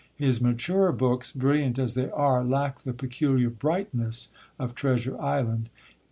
[0.15, 5.69] His maturer books, brilliant as they are, lack the peculiar brightness of Treasure Island.